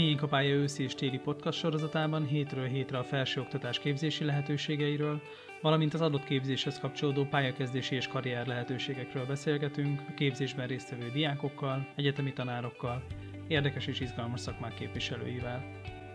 [0.00, 5.22] Miénk a pálya őszi és téli podcast sorozatában hétről hétre a felsőoktatás képzési lehetőségeiről,
[5.60, 12.32] valamint az adott képzéshez kapcsolódó pályakezdési és karrier lehetőségekről beszélgetünk a képzésben résztvevő diákokkal, egyetemi
[12.32, 13.02] tanárokkal,
[13.48, 15.64] érdekes és izgalmas szakmák képviselőivel.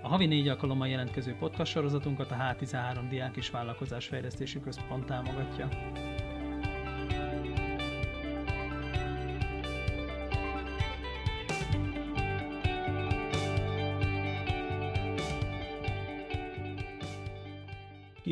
[0.01, 5.69] A havi négy alkalommal jelentkező podcast sorozatunkat a H13 Diák és Vállalkozás Fejlesztési Központ támogatja.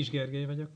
[0.04, 0.70] Kis Gergely vagyok.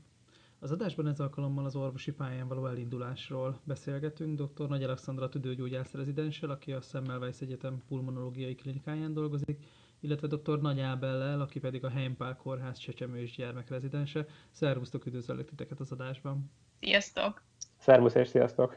[0.58, 4.68] Az adásban ez alkalommal az orvosi pályán való elindulásról beszélgetünk dr.
[4.68, 9.66] Nagy Alexandra tüdőgyógyász rezidenssel, aki a Semmelweis Egyetem pulmonológiai klinikáján dolgozik,
[10.00, 10.60] illetve dr.
[10.60, 14.26] Nagy Ábellel, aki pedig a Heimpál Kórház csecsemő és gyermekrezidense.
[14.50, 16.50] Szervusztok, üdvözöllek titeket az adásban.
[16.80, 17.42] Sziasztok!
[17.78, 18.76] Szervusz és sziasztok!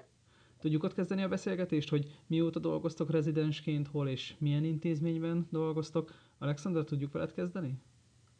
[0.60, 6.12] Tudjuk ott kezdeni a beszélgetést, hogy mióta dolgoztok rezidensként, hol és milyen intézményben dolgoztok.
[6.38, 7.78] Alexandra, tudjuk veled kezdeni?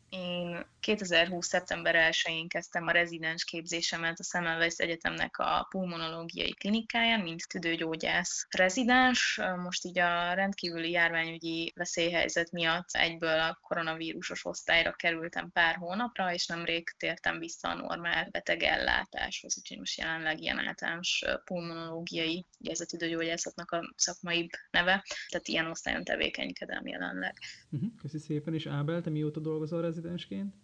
[0.10, 1.48] Én 2020.
[1.48, 9.40] szeptember 1-én kezdtem a rezidens képzésemet a Semmelweis Egyetemnek a pulmonológiai klinikáján, mint tüdőgyógyász rezidens.
[9.64, 16.46] Most így a rendkívüli járványügyi veszélyhelyzet miatt egyből a koronavírusos osztályra kerültem pár hónapra, és
[16.48, 22.86] nemrég tértem vissza a normál betegellátáshoz, úgyhogy most jelenleg ilyen általános pulmonológiai, ugye ez a
[22.86, 27.38] tüdőgyógyászatnak a szakmai neve, tehát ilyen osztályon tevékenykedem jelenleg.
[27.70, 30.56] Uh-huh, köszi szépen, és Ábel, te mióta dolgozol rezidensként?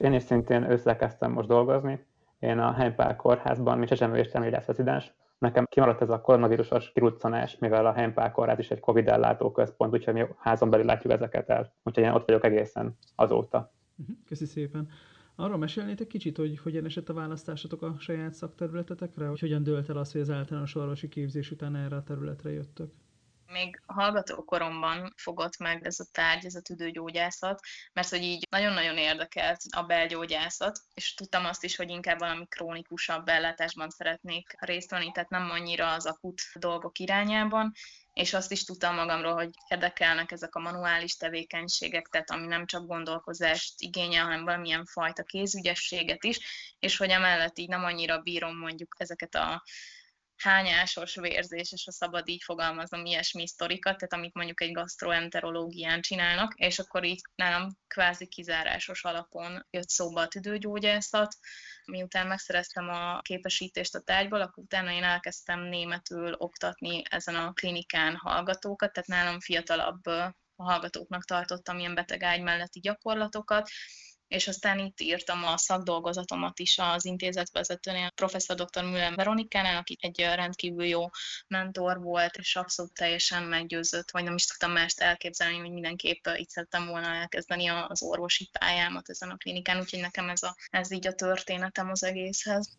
[0.00, 2.04] Én is szintén összekezdtem most dolgozni.
[2.38, 4.32] Én a Heimpál kórházban, mint csecsemő és
[4.66, 5.12] rezidens.
[5.38, 9.92] Nekem kimaradt ez a koronavírusos kiruccanás, mivel a Heimpál kórház is egy Covid ellátó központ,
[9.92, 11.72] úgyhogy mi házon belül látjuk ezeket el.
[11.82, 13.72] Úgyhogy én ott vagyok egészen azóta.
[13.96, 14.88] Uh-huh, köszi szépen.
[15.34, 19.96] Arról mesélnétek kicsit, hogy hogyan esett a választásotok a saját szakterületetekre, hogy hogyan dölt el
[19.96, 22.90] az, hogy az általános orvosi képzés után erre a területre jöttök?
[23.50, 27.60] Még hallgatókoromban fogott meg ez a tárgy, ez a tüdőgyógyászat,
[27.92, 33.28] mert hogy így nagyon-nagyon érdekelt a belgyógyászat, és tudtam azt is, hogy inkább valami krónikusabb
[33.28, 37.72] ellátásban szeretnék részt venni, tehát nem annyira az akut dolgok irányában,
[38.12, 42.86] és azt is tudtam magamról, hogy érdekelnek ezek a manuális tevékenységek, tehát ami nem csak
[42.86, 46.38] gondolkozást igényel, hanem valamilyen fajta kézügyességet is,
[46.78, 49.62] és hogy emellett így nem annyira bírom mondjuk ezeket a
[50.42, 56.78] hányásos vérzéses, ha szabad így fogalmazom, ilyesmi sztorikat, tehát amit mondjuk egy gastroenterológián csinálnak, és
[56.78, 61.36] akkor így nálam kvázi kizárásos alapon jött szóba a tüdőgyógyászat.
[61.84, 68.16] Miután megszereztem a képesítést a tárgyból, akkor utána én elkezdtem németül oktatni ezen a klinikán
[68.16, 70.02] hallgatókat, tehát nálam fiatalabb
[70.56, 73.68] hallgatóknak tartottam ilyen betegágy melletti gyakorlatokat,
[74.30, 78.82] és aztán itt írtam a szakdolgozatomat is az intézetvezetőnél, professzor dr.
[78.82, 81.04] Müller Veronikánál, aki egy rendkívül jó
[81.48, 86.48] mentor volt, és abszolút teljesen meggyőzött, vagy nem is tudtam mást elképzelni, hogy mindenképp itt
[86.48, 91.06] szerettem volna elkezdeni az orvosi pályámat ezen a klinikán, úgyhogy nekem ez, a, ez így
[91.06, 92.78] a történetem az egészhez.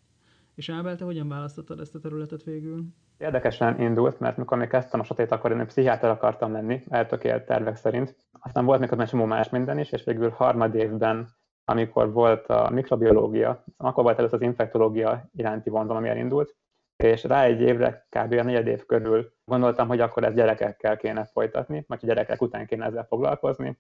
[0.56, 2.84] És Ábel, te hogyan választottad ezt a területet végül?
[3.18, 7.76] Érdekesen indult, mert mikor még kezdtem a satét, akkor én pszichiáter akartam lenni, eltökélt tervek
[7.76, 8.16] szerint.
[8.32, 12.70] Aztán volt még egy csomó más minden is, és végül harmad évben amikor volt a
[12.70, 16.56] mikrobiológia, akkor volt először az infektológia iránti vonzalom, ami elindult,
[16.96, 18.34] és rá egy évre, kb.
[18.34, 22.86] a negyed év körül gondoltam, hogy akkor ezt gyerekekkel kéne folytatni, vagy gyerekek után kéne
[22.86, 23.80] ezzel foglalkozni.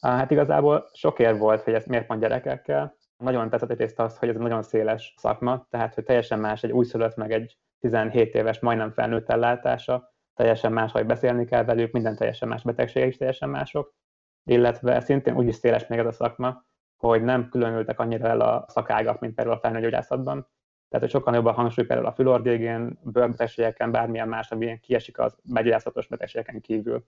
[0.00, 2.96] Hát igazából sok ér volt, hogy ezt miért van gyerekekkel.
[3.16, 6.72] Nagyon tetszett egyrészt az, hogy ez egy nagyon széles szakma, tehát hogy teljesen más egy
[6.72, 12.16] újszülött meg egy 17 éves, majdnem felnőtt ellátása, teljesen más, hogy beszélni kell velük, minden
[12.16, 13.94] teljesen más betegségek is teljesen mások,
[14.44, 16.64] illetve szintén úgy is széles még ez a szakma,
[16.96, 20.48] hogy nem különültek annyira el a szakágak, mint például a felnőgyógyászatban.
[20.88, 25.38] Tehát, hogy sokkal jobb a hangsúly például a fülorgégén, bőrbetegségeken, bármilyen más, ami kiesik az
[25.42, 27.04] begyógyászatos betegségeken kívül.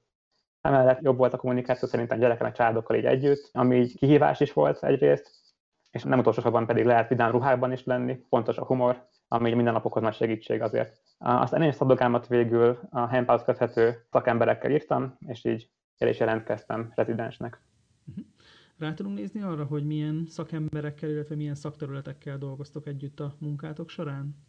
[0.61, 4.53] Emellett jobb volt a kommunikáció szerintem gyerekek a családokkal így együtt, ami így kihívás is
[4.53, 5.31] volt egyrészt,
[5.91, 9.73] és nem utolsó sorban pedig lehet vidám ruhában is lenni, fontos a humor, ami minden
[9.73, 11.01] napokhoz nagy segítség azért.
[11.19, 16.93] Aztán én is szadogámat végül a Hempához köthető szakemberekkel írtam, és így el is jelentkeztem
[16.95, 17.61] rezidensnek.
[18.79, 24.48] Rá tudunk nézni arra, hogy milyen szakemberekkel, illetve milyen szakterületekkel dolgoztok együtt a munkátok során?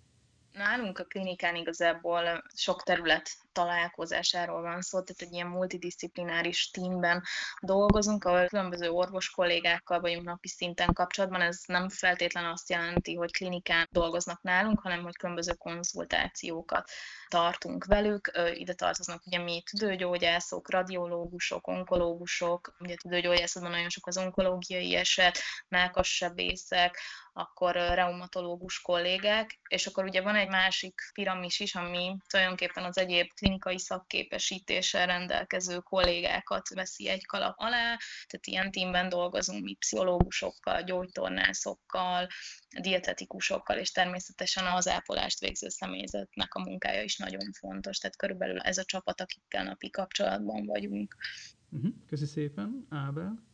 [0.59, 7.23] Nálunk a klinikán igazából sok terület találkozásáról van szó, tehát egy ilyen multidisziplináris teamben
[7.59, 11.41] dolgozunk, ahol különböző orvos kollégákkal vagyunk napi szinten kapcsolatban.
[11.41, 16.89] Ez nem feltétlen azt jelenti, hogy klinikán dolgoznak nálunk, hanem hogy különböző konzultációkat
[17.27, 18.31] tartunk velük.
[18.53, 27.00] Ide tartoznak ugye mi tüdőgyógyászok, radiológusok, onkológusok, ugye tüdőgyógyászatban nagyon sok az onkológiai eset, melkassebészek,
[27.33, 33.27] akkor reumatológus kollégák, és akkor ugye van egy másik piramis is, ami tulajdonképpen az egyéb
[33.33, 37.97] klinikai szakképesítéssel rendelkező kollégákat veszi egy kalap alá,
[38.27, 42.27] tehát ilyen tímben dolgozunk mi pszichológusokkal, gyógytornászokkal,
[42.81, 48.77] dietetikusokkal, és természetesen az ápolást végző személyzetnek a munkája is nagyon fontos, tehát körülbelül ez
[48.77, 51.15] a csapat, akikkel napi kapcsolatban vagyunk.
[51.69, 51.91] Uh-huh.
[52.07, 53.47] Köszi szépen, Ábel.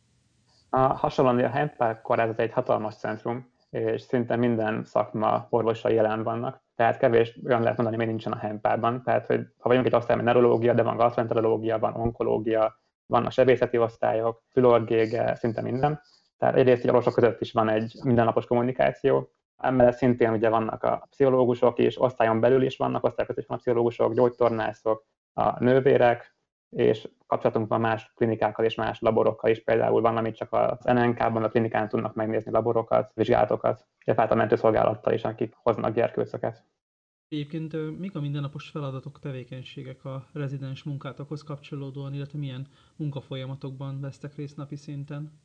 [0.70, 6.62] A hasonlóan a Hempel kórház egy hatalmas centrum, és szinte minden szakma orvosai jelen vannak.
[6.74, 9.02] Tehát kevés olyan lehet mondani, hogy nincsen a Hempelban.
[9.02, 14.42] Tehát, hogy ha vagyunk egy osztály, neurológia, de van gastroenterológia, van onkológia, vannak sebészeti osztályok,
[14.52, 16.00] fülorgége, szinte minden.
[16.38, 21.06] Tehát egyrészt egy orvosok között is van egy mindennapos kommunikáció, Emellett szintén ugye vannak a
[21.10, 26.35] pszichológusok is, osztályon belül is vannak, osztályok között is vannak pszichológusok, gyógytornászok, a nővérek,
[26.70, 31.42] és kapcsolatunk van más klinikákkal és más laborokkal is, például van, amit csak az NNK-ban
[31.42, 36.64] a klinikán tudnak megnézni laborokat, vizsgálatokat, illetve hát a mentőszolgálattal is, akik hoznak gyerkőcöket.
[37.28, 42.66] Egyébként mik a mindennapos feladatok, tevékenységek a rezidens munkátokhoz kapcsolódóan, illetve milyen
[42.96, 45.40] munkafolyamatokban vesztek részt napi szinten?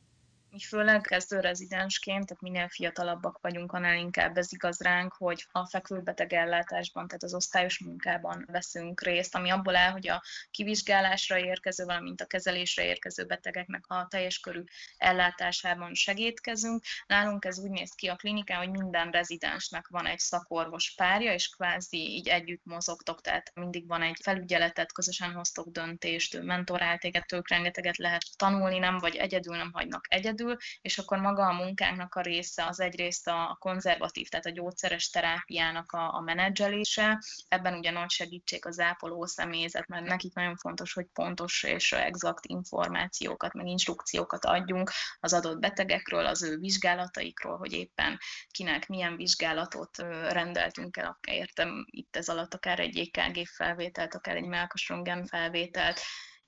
[0.52, 5.66] Mi főleg kezdő rezidensként, tehát minél fiatalabbak vagyunk, annál inkább ez igaz ránk, hogy a
[5.66, 11.84] fekvőbeteg ellátásban, tehát az osztályos munkában veszünk részt, ami abból áll, hogy a kivizsgálásra érkező,
[11.84, 14.62] valamint a kezelésre érkező betegeknek a teljes körű
[14.96, 16.82] ellátásában segítkezünk.
[17.06, 21.48] Nálunk ez úgy néz ki a klinikán, hogy minden rezidensnek van egy szakorvos párja, és
[21.48, 27.48] kvázi így együtt mozogtok, tehát mindig van egy felügyeletet, közösen hoztok döntést, mentorál téged, tők
[27.48, 32.14] rengeteget lehet tanulni, nem vagy egyedül, nem hagynak egyedül, egyedül, és akkor maga a munkánknak
[32.14, 37.22] a része az egyrészt a konzervatív, tehát a gyógyszeres terápiának a, a menedzselése.
[37.48, 42.46] Ebben ugye nagy segítség az ápoló személyzet, mert nekik nagyon fontos, hogy pontos és exakt
[42.46, 44.90] információkat, meg instrukciókat adjunk
[45.20, 48.18] az adott betegekről, az ő vizsgálataikról, hogy éppen
[48.50, 49.96] kinek milyen vizsgálatot
[50.28, 56.00] rendeltünk el, értem itt ez alatt akár egy EKG felvételt, akár egy melkasröntgen felvételt,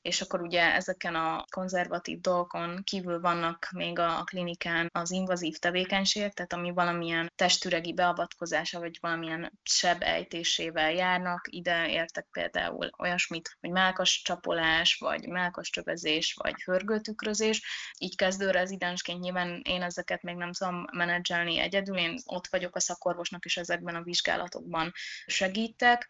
[0.05, 6.33] és akkor ugye ezeken a konzervatív dolgokon kívül vannak még a klinikán az invazív tevékenységek,
[6.33, 11.47] tehát ami valamilyen testüregi beavatkozása, vagy valamilyen seb ejtésével járnak.
[11.51, 17.62] Ide értek például olyasmit, hogy melkas csapolás, vagy melkas csövezés, vagy hörgőtükrözés.
[17.99, 22.81] Így kezdő rezidensként nyilván én ezeket még nem tudom menedzselni egyedül, én ott vagyok a
[22.81, 24.93] szakorvosnak, és ezekben a vizsgálatokban
[25.27, 26.09] segítek,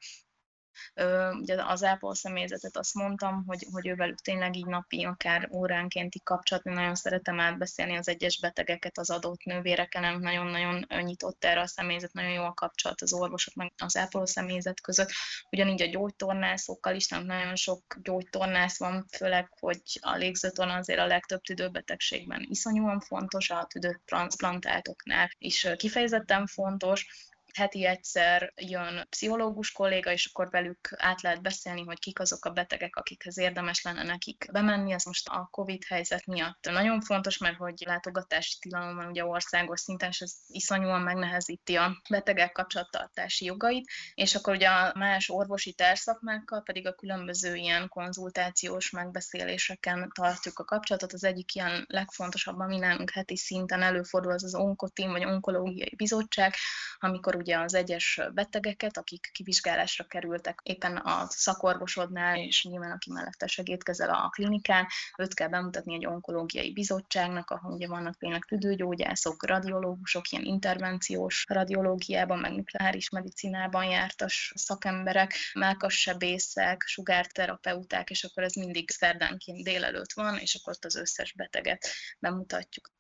[1.41, 6.65] Ugye az Apple személyzetet azt mondtam, hogy, hogy ővelük tényleg így napi, akár óránkénti kapcsolat,
[6.65, 12.31] nagyon szeretem átbeszélni az egyes betegeket az adott nővéreken, nagyon-nagyon nyitott erre a személyzet, nagyon
[12.31, 15.11] jó a kapcsolat az orvosok, meg az Apple személyzet között.
[15.51, 21.41] Ugyanígy a gyógytornászokkal is, nagyon sok gyógytornász van, főleg, hogy a légzőtorna azért a legtöbb
[21.41, 30.51] tüdőbetegségben iszonyúan fontos, a tüdőtranszplantáltoknál is kifejezetten fontos, heti egyszer jön pszichológus kolléga, és akkor
[30.51, 34.93] velük át lehet beszélni, hogy kik azok a betegek, akikhez érdemes lenne nekik bemenni.
[34.93, 39.81] Ez most a COVID helyzet miatt nagyon fontos, mert hogy látogatási tilalom van ugye országos
[39.81, 45.73] szinten, és ez iszonyúan megnehezíti a betegek kapcsolattartási jogait, és akkor ugye a más orvosi
[45.73, 51.13] terszakmákkal pedig a különböző ilyen konzultációs megbeszéléseken tartjuk a kapcsolatot.
[51.13, 56.55] Az egyik ilyen legfontosabb, ami nálunk heti szinten előfordul, az az onkotim, vagy onkológiai bizottság,
[56.99, 63.47] amikor ugye az egyes betegeket, akik kivizsgálásra kerültek éppen a szakorvosodnál, és nyilván aki mellette
[63.47, 64.87] segítkezel a klinikán,
[65.19, 72.39] őt kell bemutatni egy onkológiai bizottságnak, ahol ugye vannak tényleg tüdőgyógyászok, radiológusok, ilyen intervenciós radiológiában,
[72.39, 80.55] meg nukleáris medicinában jártas szakemberek, melkassebészek, sugárterapeuták, és akkor ez mindig szerdánként délelőtt van, és
[80.55, 82.93] akkor ott az összes beteget bemutatjuk.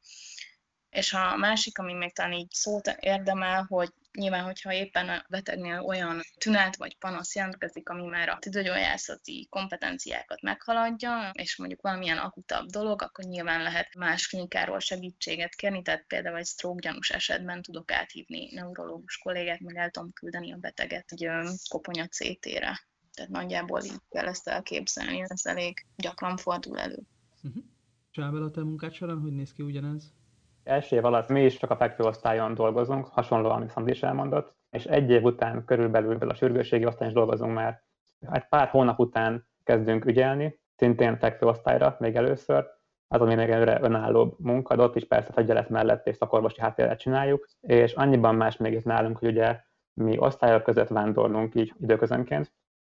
[0.95, 5.81] És a másik, ami még talán így szót érdemel, hogy nyilván, hogyha éppen a betegnél
[5.81, 12.67] olyan tünet vagy panasz jelentkezik, ami már a tüdőgyógyászati kompetenciákat meghaladja, és mondjuk valamilyen akutabb
[12.67, 17.93] dolog, akkor nyilván lehet más klinikáról segítséget kérni, tehát például egy stroke gyanús esetben tudok
[17.93, 21.29] áthívni neurológus kollégát, meg el tudom küldeni a beteget egy
[21.69, 22.87] koponya CT-re.
[23.15, 27.03] Tehát nagyjából így kell ezt elképzelni, ez elég gyakran fordul elő.
[27.43, 27.65] Uh-huh.
[28.11, 30.13] Sábel, a te munkád során hogy néz ki ugyanez?
[30.64, 34.85] Első év alatt mi is csak a fekvőosztályon dolgozunk, hasonlóan, amit Szandi is elmondott, és
[34.85, 37.83] egy év után körülbelül a sürgősségi osztályon is dolgozunk már.
[38.33, 42.66] Egy pár hónap után kezdünk ügyelni, szintén fekvőosztályra még először,
[43.09, 47.49] az, ami még előre önállóbb munka, ott is persze fegyelet mellett és szakorvosi háttérrel csináljuk,
[47.61, 49.61] és annyiban más még itt nálunk, hogy ugye
[49.92, 52.52] mi osztályok között vándorlunk így időközönként,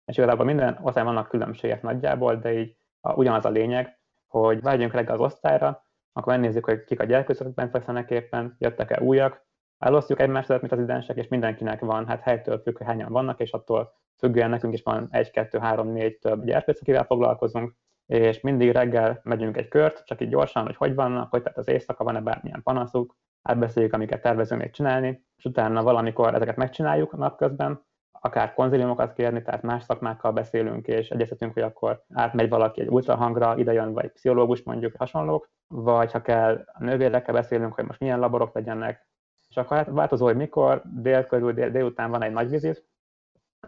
[0.04, 4.92] és igazából minden osztály vannak különbségek nagyjából, de így a, ugyanaz a lényeg, hogy vágyjunk
[4.92, 5.85] reggel az osztályra,
[6.16, 9.46] akkor megnézzük, hogy kik a gyerkőcök bent fekszenek éppen, jöttek-e újak,
[9.78, 13.52] elosztjuk egymás mint az idensek, és mindenkinek van, hát helytől függ, hogy hányan vannak, és
[13.52, 17.74] attól függően nekünk is van egy, kettő, három, négy több gyerpec, akivel foglalkozunk,
[18.06, 21.68] és mindig reggel megyünk egy kört, csak így gyorsan, hogy hogy vannak, hogy tehát az
[21.68, 27.84] éjszaka van-e bármilyen panaszuk, átbeszéljük, amiket tervezünk még csinálni, és utána valamikor ezeket megcsináljuk napközben,
[28.20, 33.56] akár konziliumokat kérni, tehát más szakmákkal beszélünk, és egyeztetünk, hogy akkor átmegy valaki egy ultrahangra,
[33.56, 38.18] ide jön, vagy pszichológus mondjuk, hasonlók, vagy ha kell a nővérekkel beszélünk, hogy most milyen
[38.18, 39.06] laborok legyenek,
[39.48, 42.84] és akkor hát változó, hogy mikor, dél körül, dél, délután van egy nagy vizit,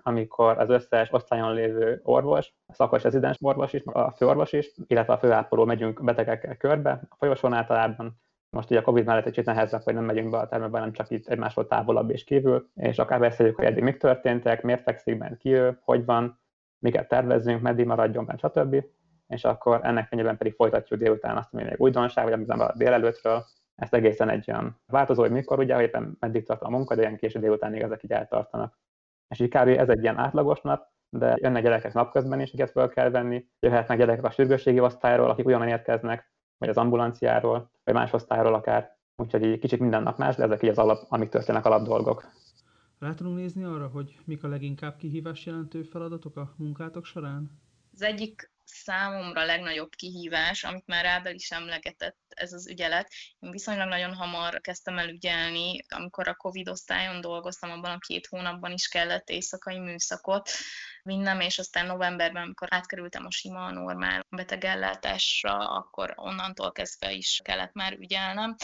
[0.03, 5.13] amikor az összes osztályon lévő orvos, a szakos rezidens orvos is, a főorvos is, illetve
[5.13, 9.83] a főápoló megyünk betegekkel körbe, a folyosón általában, most ugye a Covid mellett kicsit nehezebb,
[9.83, 13.19] hogy nem megyünk be a termőbe, nem csak itt egymásról távolabb és kívül, és akár
[13.21, 16.41] beszéljük, hogy eddig mik történtek, miért fekszik bent ki ő, hogy van,
[16.79, 18.85] miket tervezzünk, meddig maradjon bent, stb.
[19.27, 23.45] És akkor ennek fényében pedig folytatjuk délután azt, ami még újdonság, vagy amit a délelőttről,
[23.75, 27.01] ezt egészen egy olyan változó, hogy mikor, ugye, hogy éppen meddig tart a munka, de
[27.01, 28.79] ilyen késő délutánig ezek így eltartanak.
[29.29, 29.69] És így kb.
[29.69, 33.99] ez egy ilyen átlagos nap, de jönnek gyerekek napközben is, akiket fel kell venni, jöhetnek
[33.99, 38.97] gyerekek a sürgősségi osztályról, akik ugyanan érkeznek, vagy az ambulanciáról, vagy más osztályról akár.
[39.17, 42.31] Úgyhogy így kicsit minden nap más, de ezek így az alap, amik történnek alap dolgok.
[42.99, 47.61] Rá tudunk nézni arra, hogy mik a leginkább kihívás jelentő feladatok a munkátok során?
[47.93, 53.09] Az egyik számomra legnagyobb kihívás, amit már Ábel is emlegetett, ez az ügyelet.
[53.39, 58.27] Én viszonylag nagyon hamar kezdtem el ügyelni, amikor a Covid osztályon dolgoztam, abban a két
[58.27, 60.51] hónapban is kellett éjszakai műszakot
[61.09, 67.73] vinnem, és aztán novemberben, amikor átkerültem a sima, normál betegellátásra, akkor onnantól kezdve is kellett
[67.73, 68.57] már ügyelnem.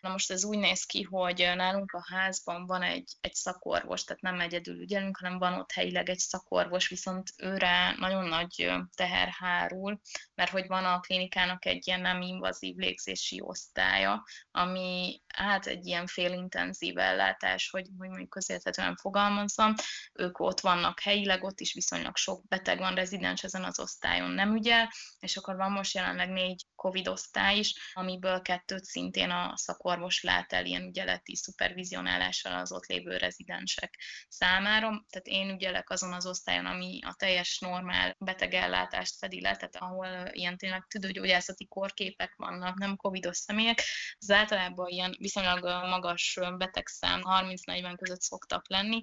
[0.00, 4.22] Na most ez úgy néz ki, hogy nálunk a házban van egy, egy szakorvos, tehát
[4.22, 10.00] nem egyedül ügyelünk, hanem van ott helyileg egy szakorvos, viszont őre nagyon nagy teher hárul,
[10.34, 16.06] mert hogy van a klinikának egy ilyen nem invazív légzési osztálya, ami hát egy ilyen
[16.06, 19.74] félintenzív ellátás, hogy, hogy mondjuk közérthetően fogalmazzam,
[20.12, 24.56] ők ott vannak helyileg, ott is viszonylag sok beteg van rezidens ezen az osztályon nem
[24.56, 30.22] ügyel, és akkor van most jelenleg négy COVID osztály is, amiből kettőt szintén a szakorvos
[30.22, 34.86] lát el ilyen ügyeleti szupervizionálással az ott lévő rezidensek számára.
[34.86, 40.28] Tehát én ügyelek azon az osztályon, ami a teljes normál betegellátást fedi le, tehát ahol
[40.32, 43.82] ilyen tényleg tüdőgyógyászati korképek vannak, nem covidos személyek.
[44.18, 49.00] Az általában ilyen viszonylag magas betegszám, 30-40 között szoktak lenni,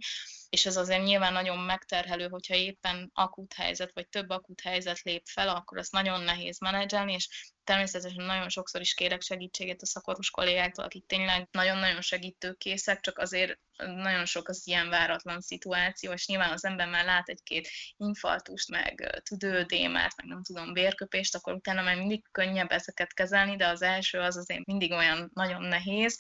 [0.56, 5.26] és ez azért nyilván nagyon megterhelő, hogyha éppen akut helyzet, vagy több akut helyzet lép
[5.26, 10.30] fel, akkor azt nagyon nehéz menedzselni, és természetesen nagyon sokszor is kérek segítséget a szakorvos
[10.30, 16.52] kollégáktól, akik tényleg nagyon-nagyon segítőkészek, csak azért nagyon sok az ilyen váratlan szituáció, és nyilván
[16.52, 21.98] az ember már lát egy-két infartust, meg tüdődémát, meg nem tudom, vérköpést, akkor utána már
[21.98, 26.20] mindig könnyebb ezeket kezelni, de az első az azért mindig olyan nagyon nehéz,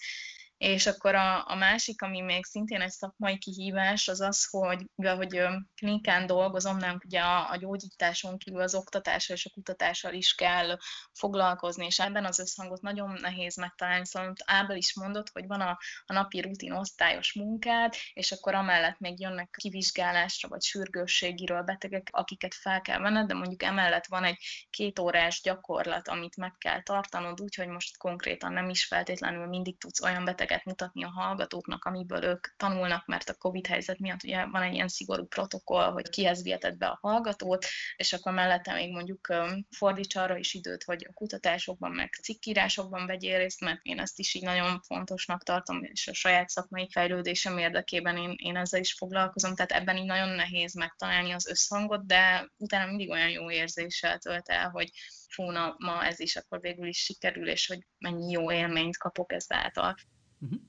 [0.57, 5.15] és akkor a, a másik, ami még szintén egy szakmai kihívás, az az, hogy mivel
[5.15, 5.41] hogy
[5.75, 10.77] klinikán dolgozom, nem ugye a, a gyógyításon kívül az oktatással és a kutatással is kell
[11.13, 14.05] foglalkozni, és ebben az összhangot nagyon nehéz megtalálni.
[14.05, 18.99] Szóval Ábel is mondott, hogy van a, a napi rutin osztályos munkád, és akkor amellett
[18.99, 24.67] még jönnek kivizsgálásra vagy sürgősségiről betegek, akiket fel kell venned, de mondjuk emellett van egy
[24.69, 30.01] két órás gyakorlat, amit meg kell tartanod, úgyhogy most konkrétan nem is feltétlenül mindig tudsz
[30.01, 34.45] olyan beteget képeket mutatni a hallgatóknak, amiből ők tanulnak, mert a COVID helyzet miatt ugye
[34.45, 38.91] van egy ilyen szigorú protokoll, hogy kihez viheted be a hallgatót, és akkor mellette még
[38.91, 39.33] mondjuk
[39.77, 44.33] fordíts arra is időt, hogy a kutatásokban, meg cikkírásokban vegyél részt, mert én ezt is
[44.33, 49.55] így nagyon fontosnak tartom, és a saját szakmai fejlődésem érdekében én, én ezzel is foglalkozom,
[49.55, 54.49] tehát ebben így nagyon nehéz megtalálni az összhangot, de utána mindig olyan jó érzéssel tölt
[54.49, 54.89] el, hogy
[55.35, 59.33] fú, na, ma ez is akkor végül is sikerül, és hogy mennyi jó élményt kapok
[59.33, 59.95] ezáltal.
[60.41, 60.59] Uh-huh.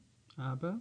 [0.51, 0.79] Ábel?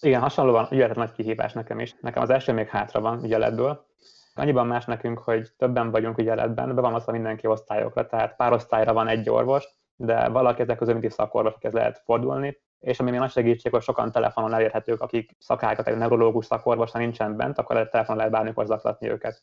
[0.00, 1.94] Igen, hasonlóan ügyelet nagy kihívás nekem is.
[2.00, 3.86] Nekem az első még hátra van ügyeletből.
[4.34, 8.92] Annyiban más nekünk, hogy többen vagyunk ügyeletben, be van az mindenki osztályokra, tehát pár osztályra
[8.92, 13.18] van egy orvos, de valaki ezek közül mindig szakorvos, akihez lehet fordulni, és ami még
[13.18, 17.90] nagy segítség, hogy sokan telefonon elérhetők, akik szakákat, egy neurológus szakorvos, nincsen bent, akkor lehet
[17.90, 19.40] telefonon lehet bármikor zaklatni őket.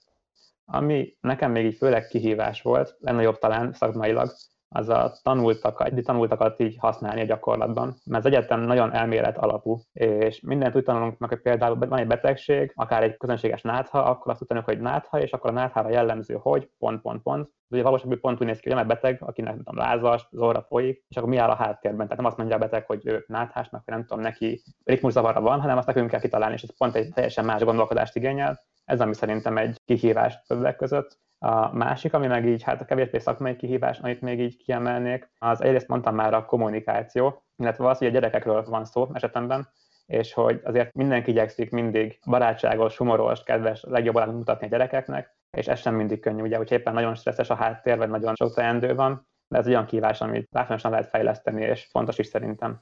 [0.65, 4.31] Ami nekem még így főleg kihívás volt, legnagyobb talán szakmailag,
[4.69, 7.95] az a tanultakat, tanultakat így használni a gyakorlatban.
[8.05, 12.07] Mert az egyetem nagyon elmélet alapú, és mindent úgy tanulunk meg, hogy például van egy
[12.07, 16.37] betegség, akár egy közönséges nátha, akkor azt tudjuk, hogy nátha, és akkor a náthára jellemző,
[16.41, 17.49] hogy pont, pont, pont.
[17.69, 21.05] Ugye valóságban pont úgy néz ki, hogy nem beteg, akinek nem tudom, lázas, zorra folyik,
[21.07, 22.01] és akkor mi áll a háttérben.
[22.01, 25.61] Tehát nem azt mondja a beteg, hogy ő náthásnak, vagy nem tudom, neki ritmuszavarra van,
[25.61, 28.65] hanem azt nekünk kell kitalálni, és ez pont egy teljesen más gondolkodást igényel.
[28.85, 33.17] Ez ami szerintem egy kihívás többek között A másik, ami meg így, hát a kevésbé
[33.19, 38.07] szakmai kihívás, amit még így kiemelnék, az egyrészt mondtam már a kommunikáció, illetve az, hogy
[38.07, 39.67] a gyerekekről van szó esetemben,
[40.05, 45.79] és hogy azért mindenki igyekszik mindig barátságos, humoros, kedves, legjobban mutatni a gyerekeknek, és ez
[45.79, 49.27] sem mindig könnyű, ugye, hogy éppen nagyon stresszes a háttér, vagy nagyon sok teendő van,
[49.47, 52.81] de ez olyan kívás, amit látványosan lehet fejleszteni, és fontos is szerintem.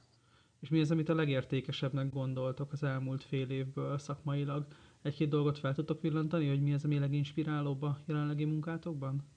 [0.60, 4.66] És mi az, amit a legértékesebbnek gondoltok az elmúlt fél évből szakmailag?
[5.06, 9.34] Egy-két dolgot fel tudtok villantani, hogy mi az, ami leginspirálóbb a jelenlegi munkátokban?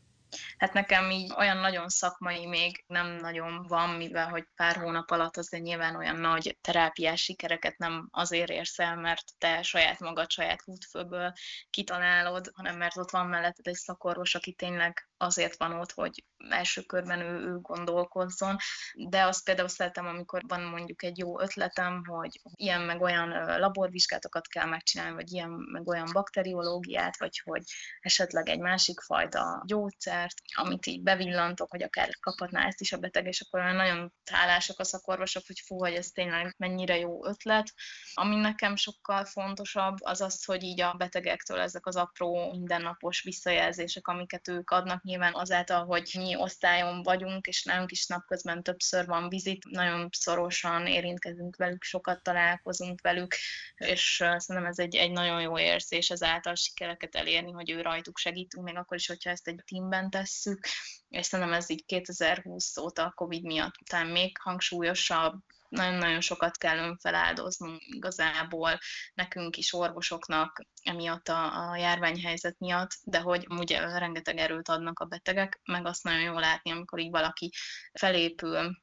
[0.58, 5.38] Hát nekem így olyan nagyon szakmai még nem nagyon van, mivel hogy pár hónap alatt
[5.38, 10.64] azért nyilván olyan nagy terápiás sikereket nem azért érsz el, mert te saját magad, saját
[10.66, 11.34] útfőből
[11.70, 16.82] kitalálod, hanem mert ott van melletted egy szakorvos, aki tényleg azért van ott, hogy első
[16.82, 18.58] körben ő, ő gondolkozzon,
[18.94, 24.48] de azt például szeretem, amikor van mondjuk egy jó ötletem, hogy ilyen meg olyan laborvizsgálatokat
[24.48, 27.64] kell megcsinálni, vagy ilyen meg olyan bakteriológiát, vagy hogy
[28.00, 33.26] esetleg egy másik fajta gyógyszert, amit így bevillantok, hogy akár kaphatná ezt is a beteg,
[33.26, 37.74] és akkor nagyon hálásak a szakorvosok, hogy fú, hogy ez tényleg mennyire jó ötlet.
[38.14, 44.08] Ami nekem sokkal fontosabb, az az, hogy így a betegektől ezek az apró mindennapos visszajelzések,
[44.08, 49.30] amiket ők adnak, nyilván azáltal, hogy mi osztályon vagyunk, és nálunk is napközben többször van
[49.30, 53.36] vizit, nagyon szorosan érintkezünk velük, sokat találkozunk velük,
[53.76, 58.66] és szerintem ez egy, egy nagyon jó érzés ezáltal sikereket elérni, hogy ő rajtuk segítünk,
[58.66, 60.68] még akkor is, hogyha ezt egy teamben tesszük,
[61.10, 66.78] és szerintem ez így 2020 óta a Covid miatt után még hangsúlyosabb, nagyon-nagyon sokat kell
[66.78, 68.80] önfeláldoznunk igazából
[69.14, 75.06] nekünk is, orvosoknak, emiatt a, a járványhelyzet miatt, de hogy ugye rengeteg erőt adnak a
[75.06, 77.52] betegek, meg azt nagyon jól látni, amikor így valaki
[77.94, 78.78] felépül,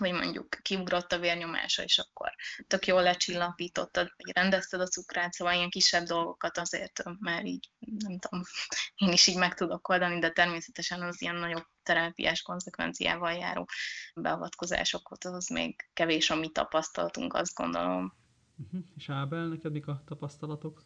[0.00, 2.34] vagy mondjuk kiugrott a vérnyomása, és akkor
[2.66, 8.18] tök jól lecsillapítottad, vagy rendezted a cukrát, szóval ilyen kisebb dolgokat azért, mert így, nem
[8.18, 8.42] tudom,
[9.04, 13.66] én is így meg tudok oldani, de természetesen az ilyen nagyobb terápiás konzekvenciával járó
[14.14, 18.14] beavatkozásokat, az még kevés, amit tapasztaltunk, azt gondolom.
[18.56, 18.80] Uh-huh.
[18.96, 20.82] És Ábel, neked mik a tapasztalatok?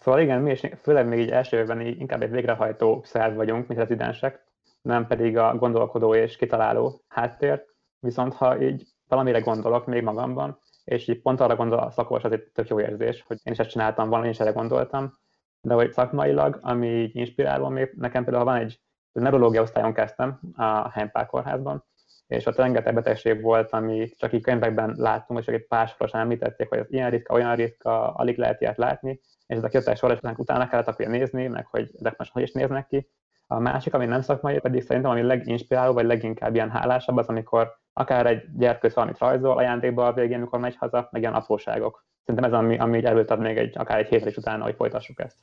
[0.00, 3.66] Szóval igen, mi is főleg még így első évben így inkább egy végrehajtó szerv vagyunk,
[3.66, 4.44] mint rezidensek,
[4.82, 7.64] nem pedig a gondolkodó és kitaláló háttér.
[8.00, 12.32] Viszont ha így valamire gondolok még magamban, és így pont arra gondol a szakos, az
[12.32, 15.18] egy tök jó érzés, hogy én is ezt csináltam én is erre gondoltam,
[15.60, 18.80] de hogy szakmailag, ami így inspiráló még, nekem például van egy,
[19.12, 21.84] neurológia osztályon kezdtem a Heimpál kórházban,
[22.26, 26.68] és ott rengeteg betegség volt, ami csak így könyvekben láttunk, és egy pár sorosan említették,
[26.68, 30.68] hogy az ilyen ritka, olyan ritka, alig lehet ilyet látni, és ezek jöttek sorosnak utána
[30.68, 33.10] kellett akkor nézni, meg hogy ezek most hogy is néznek ki.
[33.52, 37.78] A másik, ami nem szakmai, pedig szerintem ami leginspiráló, vagy leginkább ilyen hálásabb, az amikor
[37.92, 42.06] akár egy gyerkőc valamit rajzol ajándékba a végén, amikor megy haza, meg ilyen apróságok.
[42.24, 45.20] Szerintem ez ami, ami így erőt ad még egy, akár egy hétre utána, hogy folytassuk
[45.20, 45.36] ezt.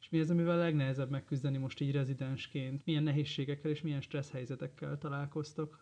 [0.00, 2.84] És mi az, amivel a legnehezebb megküzdeni most így rezidensként?
[2.84, 5.78] Milyen nehézségekkel és milyen stressz helyzetekkel találkoztok?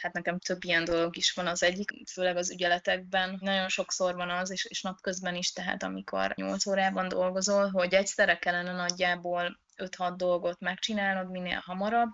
[0.00, 3.38] hát nekem több ilyen dolog is van az egyik, főleg az ügyeletekben.
[3.40, 8.38] Nagyon sokszor van az, és, és napközben is, tehát amikor 8 órában dolgozol, hogy egyszerre
[8.38, 12.12] kellene nagyjából 5-6 dolgot megcsinálnod minél hamarabb,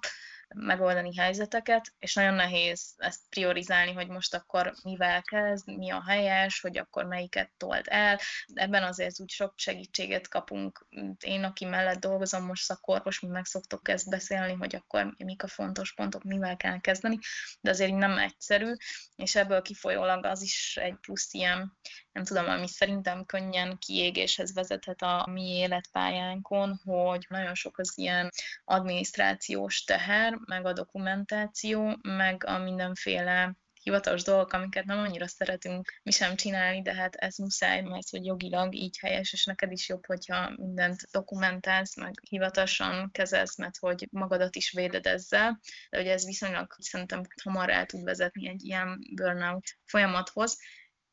[0.54, 6.60] megoldani helyzeteket, és nagyon nehéz ezt priorizálni, hogy most akkor mivel kezd, mi a helyes,
[6.60, 8.18] hogy akkor melyiket tolt el.
[8.54, 10.86] Ebben azért úgy sok segítséget kapunk.
[11.20, 15.48] Én, aki mellett dolgozom, most szakorvos, mi meg szoktok ezt beszélni, hogy akkor mik a
[15.48, 17.18] fontos pontok, mivel kell kezdeni,
[17.60, 18.72] de azért nem egyszerű,
[19.16, 21.78] és ebből kifolyólag az is egy plusz ilyen,
[22.14, 28.30] nem tudom, ami szerintem könnyen kiégéshez vezethet a mi életpályánkon, hogy nagyon sok az ilyen
[28.64, 36.10] adminisztrációs teher, meg a dokumentáció, meg a mindenféle hivatalos dolgok, amiket nem annyira szeretünk mi
[36.10, 40.06] sem csinálni, de hát ez muszáj, mert hogy jogilag így helyes, és neked is jobb,
[40.06, 46.24] hogyha mindent dokumentálsz, meg hivatalosan kezelsz, mert hogy magadat is véded ezzel, de hogy ez
[46.24, 50.58] viszonylag szerintem hamar el tud vezetni egy ilyen burnout folyamathoz,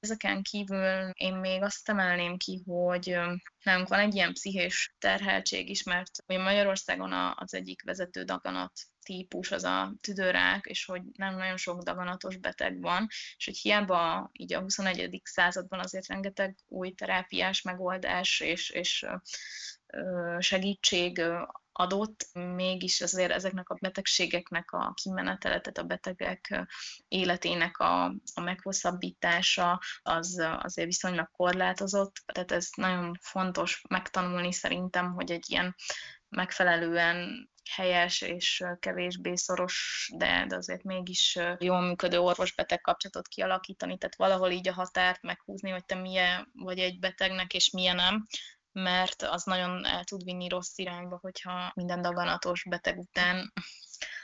[0.01, 3.17] Ezeken kívül én még azt emelném ki, hogy
[3.63, 8.71] nálunk van egy ilyen pszichés terheltség is, mert Magyarországon az egyik vezető daganat
[9.03, 14.29] típus az a tüdőrák, és hogy nem nagyon sok daganatos beteg van, és hogy hiába
[14.33, 15.21] így a 21.
[15.23, 19.05] században azért rengeteg új terápiás megoldás és, és
[20.39, 21.21] segítség
[21.81, 26.67] adott, mégis azért ezeknek a betegségeknek a kimenetele, tehát a betegek
[27.07, 35.31] életének a, a meghosszabbítása az azért viszonylag korlátozott, tehát ez nagyon fontos megtanulni szerintem, hogy
[35.31, 35.75] egy ilyen
[36.29, 44.15] megfelelően helyes és kevésbé szoros, de, de azért mégis jól működő orvos-beteg kapcsolatot kialakítani, tehát
[44.15, 48.27] valahol így a határt meghúzni, hogy te milyen vagy egy betegnek, és milyen nem,
[48.71, 53.53] mert az nagyon el tud vinni rossz irányba, hogyha minden daganatos beteg után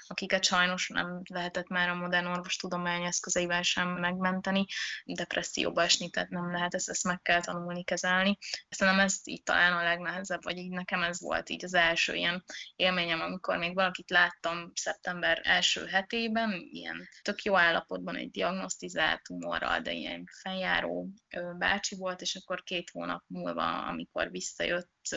[0.07, 4.65] akiket sajnos nem lehetett már a modern orvostudomány eszközeivel sem megmenteni,
[5.05, 8.37] depresszióba esni, tehát nem lehet ezt, ezt meg kell tanulni, kezelni.
[8.69, 12.43] Szerintem ez így talán a legnehezebb, vagy így nekem ez volt így az első ilyen
[12.75, 19.79] élményem, amikor még valakit láttam szeptember első hetében, ilyen tök jó állapotban egy diagnosztizált tumorral,
[19.79, 21.09] de ilyen feljáró
[21.57, 25.15] bácsi volt, és akkor két hónap múlva, amikor visszajött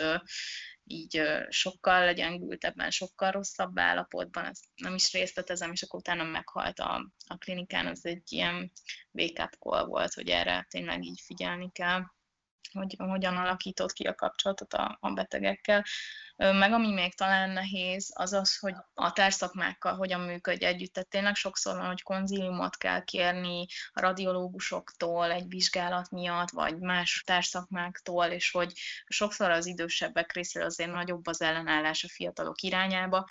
[0.85, 7.13] így sokkal legyengültebben, sokkal rosszabb állapotban, ezt nem is részletezem, és akkor utána meghalt a,
[7.27, 8.73] a klinikán, az egy ilyen
[9.13, 12.03] wake-up call volt, hogy erre tényleg így figyelni kell
[12.73, 15.85] hogy hogyan alakított ki a kapcsolatot a, a betegekkel.
[16.37, 20.93] Meg ami még talán nehéz, az az, hogy a társzakmákkal hogyan működj együtt.
[20.93, 27.23] Tehát tényleg sokszor van, hogy konziliumot kell kérni a radiológusoktól egy vizsgálat miatt, vagy más
[27.27, 28.73] társzakmáktól, és hogy
[29.07, 33.27] sokszor az idősebbek részéről azért nagyobb az ellenállás a fiatalok irányába,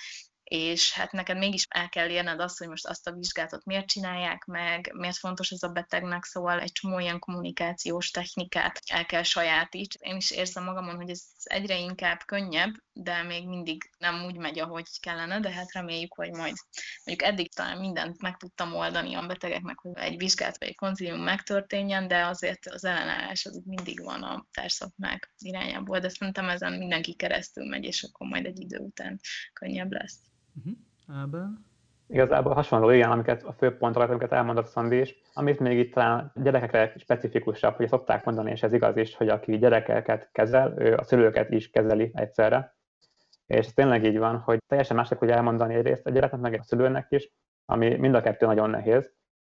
[0.49, 4.45] és hát neked mégis el kell érned azt, hogy most azt a vizsgálatot miért csinálják
[4.45, 10.11] meg, miért fontos ez a betegnek, szóval egy csomó ilyen kommunikációs technikát el kell sajátítani.
[10.11, 14.59] Én is érzem magamon, hogy ez egyre inkább könnyebb, de még mindig nem úgy megy,
[14.59, 16.55] ahogy kellene, de hát reméljük, hogy majd
[17.03, 21.21] mondjuk eddig talán mindent meg tudtam oldani a betegeknek, hogy egy vizsgálat vagy egy konzilium
[21.21, 27.13] megtörténjen, de azért az ellenállás az mindig van a társzakmák irányából, de szerintem ezen mindenki
[27.13, 29.19] keresztül megy, és akkor majd egy idő után
[29.53, 30.27] könnyebb lesz.
[30.59, 31.21] Uh-huh.
[31.21, 31.67] Ábel?
[32.07, 36.31] Igazából hasonló ilyen, amiket a fő pontokat, amiket elmondott Szandi is, amit még itt talán
[36.35, 41.03] gyerekekre specifikusabb, hogy szokták mondani, és ez igaz is, hogy aki gyerekeket kezel, ő a
[41.03, 42.77] szülőket is kezeli egyszerre.
[43.45, 46.63] És ez tényleg így van, hogy teljesen másik, hogy elmondani egyrészt a gyereknek, meg a
[46.63, 47.31] szülőnek is,
[47.65, 49.11] ami mind a kettő nagyon nehéz.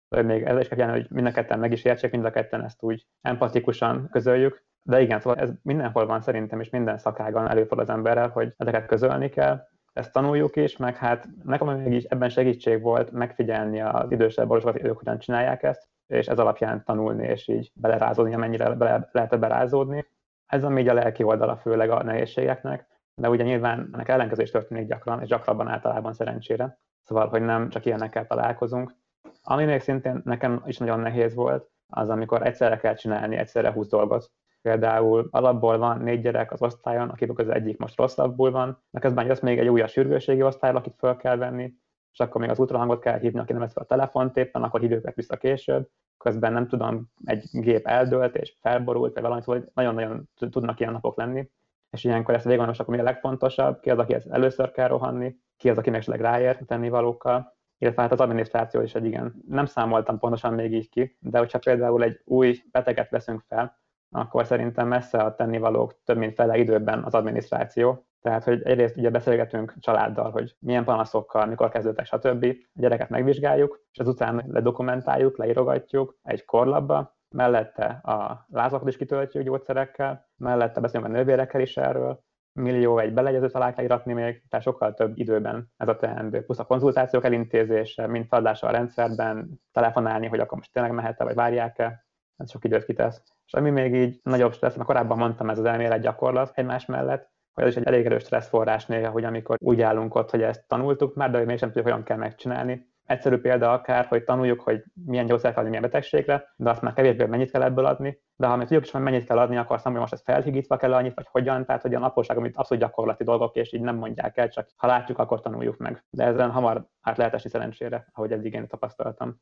[0.08, 2.64] De még ez is kell hogy mind a ketten meg is értsék, mind a ketten
[2.64, 4.64] ezt úgy empatikusan közöljük.
[4.82, 8.86] De igen, szóval ez mindenhol van szerintem, és minden szakágon előfordul az emberrel, hogy ezeket
[8.86, 14.50] közölni kell, ezt tanuljuk is, meg hát nekem mégis ebben segítség volt megfigyelni az idősebb
[14.50, 19.38] orvosokat, ők hogyan csinálják ezt, és ez alapján tanulni, és így belerázódni, amennyire bele, lehet
[19.38, 20.06] berázódni.
[20.46, 24.87] Ez a még a lelki oldala főleg a nehézségeknek, de ugye nyilván ennek ellenkezés történik
[24.87, 26.78] gyakran, és gyakrabban általában szerencsére.
[27.02, 28.94] Szóval, hogy nem csak ilyenekkel találkozunk.
[29.42, 33.88] Ami még szintén nekem is nagyon nehéz volt, az amikor egyszerre kell csinálni egyszerre 20
[33.88, 34.30] dolgot.
[34.66, 39.26] Például alapból van négy gyerek az osztályon, akik az egyik most rosszabbul van, de közben
[39.26, 41.72] jössz még egy újabb sürgőségi osztályra, akit fel kell venni,
[42.12, 44.81] és akkor még az ultrahangot kell hívni, aki nem vesz fel a telefont éppen, akkor
[44.81, 45.88] hívjuk vissza később.
[46.18, 51.16] Közben nem tudom, egy gép eldőlt és felborult, vagy valami, szóval nagyon-nagyon tudnak ilyen napok
[51.16, 51.50] lenni.
[51.90, 55.37] És ilyenkor ezt végig akkor mi a legfontosabb, ki az, aki ezt először kell rohanni,
[55.57, 59.35] ki az, aki meg ráért tenni valókkal illetve hát az adminisztráció is egy igen.
[59.48, 63.79] Nem számoltam pontosan még így ki, de hogyha például egy új beteget veszünk fel,
[64.10, 68.06] akkor szerintem messze a tennivalók több mint fele időben az adminisztráció.
[68.20, 72.44] Tehát, hogy egyrészt ugye beszélgetünk családdal, hogy milyen panaszokkal, mikor kezdődtek, stb.
[72.44, 80.28] A gyereket megvizsgáljuk, és azután ledokumentáljuk, leírogatjuk egy korlapba, mellette a lázakat is kitöltjük gyógyszerekkel,
[80.36, 84.94] mellette beszélünk a nővérekkel is erről, millió egy belegyezőt alá kell iratni még, tehát sokkal
[84.94, 86.44] több időben ez a teendő.
[86.44, 91.34] Plusz a konzultációk elintézése, mint feladása a rendszerben, telefonálni, hogy akkor most tényleg mehet-e, vagy
[91.34, 92.05] várják-e,
[92.37, 93.22] ez sok időt kitesz.
[93.46, 97.31] És ami még így nagyobb stressz, mert korábban mondtam, ez az elmélet gyakorlat egymás mellett,
[97.53, 100.64] hogy ez is egy elég erős stresszforrás néha, hogy amikor úgy állunk ott, hogy ezt
[100.68, 102.94] tanultuk már, de mégsem tudjuk, hogyan kell megcsinálni.
[103.05, 106.92] Egyszerű példa akár, hogy tanuljuk, hogy milyen gyógyszer kell adni milyen betegségre, de azt már
[106.92, 108.20] kevésbé mennyit kell ebből adni.
[108.37, 110.35] De ha mi tudjuk is, hogy mennyit kell adni, akkor azt mondom, hogy most ez
[110.35, 113.81] felhigítva kell annyit, vagy hogyan, tehát hogy a naposság, amit abszolút gyakorlati dolgok, és így
[113.81, 116.05] nem mondják el, csak ha látjuk, akkor tanuljuk meg.
[116.11, 119.40] De ezen hamar át lehet esni szerencsére, ahogy eddig én tapasztaltam.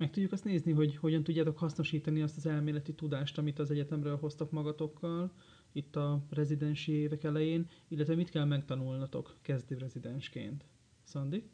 [0.00, 4.18] Meg tudjuk azt nézni, hogy hogyan tudjátok hasznosítani azt az elméleti tudást, amit az egyetemről
[4.18, 5.32] hoztak magatokkal,
[5.72, 10.64] itt a rezidensi évek elején, illetve mit kell megtanulnatok kezdő rezidensként.
[11.04, 11.50] Szandi?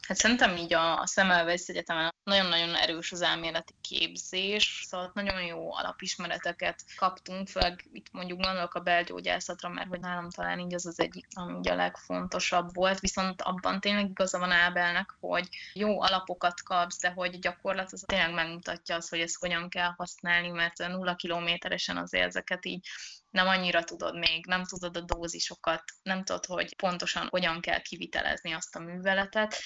[0.00, 5.74] Hát szerintem így a, a Semmelweis Egyetemen nagyon-nagyon erős az elméleti képzés, szóval nagyon jó
[5.74, 11.00] alapismereteket kaptunk, főleg itt mondjuk gondolok a belgyógyászatra, mert hogy nálam talán így az az
[11.00, 17.00] egyik, ami a legfontosabb volt, viszont abban tényleg igaza van Ábelnek, hogy jó alapokat kapsz,
[17.00, 21.14] de hogy a gyakorlat az tényleg megmutatja azt, hogy ezt hogyan kell használni, mert nulla
[21.14, 22.88] kilométeresen azért ezeket így
[23.30, 28.52] nem annyira tudod még, nem tudod a dózisokat, nem tudod, hogy pontosan hogyan kell kivitelezni
[28.52, 29.56] azt a műveletet,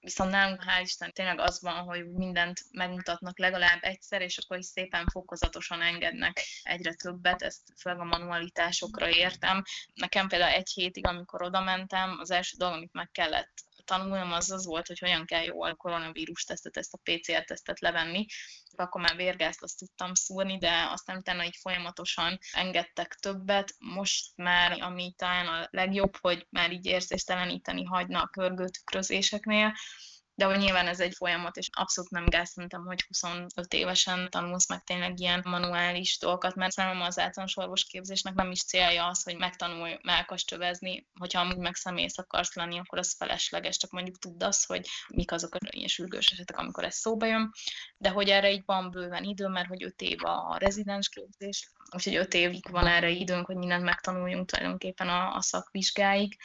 [0.00, 4.66] viszont nálunk hál' Isten tényleg az van, hogy mindent megmutatnak legalább egyszer, és akkor is
[4.66, 9.62] szépen fokozatosan engednek egyre többet, ezt főleg a manualitásokra értem.
[9.94, 14.50] Nekem például egy hétig, amikor oda mentem, az első dolog, amit meg kellett tanulnom, az
[14.50, 18.26] az volt, hogy hogyan kell jól a koronavírus tesztet, ezt a PCR tesztet levenni.
[18.76, 23.74] Akkor már vérgázt azt tudtam szúrni, de aztán utána így folyamatosan engedtek többet.
[23.78, 29.74] Most már, ami talán a legjobb, hogy már így érzésteleníteni hagyna a körgőtükrözéseknél,
[30.40, 32.52] de hogy nyilván ez egy folyamat, és abszolút nem gáz,
[32.84, 38.50] hogy 25 évesen tanulsz meg tényleg ilyen manuális dolgokat, mert számomra az általános orvosképzésnek nem
[38.50, 43.14] is célja az, hogy megtanulj melkas csövezni, hogyha amúgy meg személysz akarsz lenni, akkor az
[43.18, 47.26] felesleges, csak mondjuk tudd azt, hogy mik azok a ilyen sürgős esetek, amikor ez szóba
[47.26, 47.50] jön,
[47.96, 52.16] de hogy erre így van bőven idő, mert hogy 5 év a rezidens képzés, úgyhogy
[52.16, 56.36] 5 évig van erre időnk, hogy mindent megtanuljunk tulajdonképpen a, a szakvizsgáig.